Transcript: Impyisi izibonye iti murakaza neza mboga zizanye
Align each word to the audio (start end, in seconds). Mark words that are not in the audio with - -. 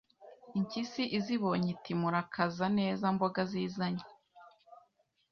Impyisi 0.57 1.01
izibonye 1.17 1.67
iti 1.75 1.91
murakaza 2.01 2.65
neza 2.79 3.05
mboga 3.15 3.41
zizanye 3.51 4.05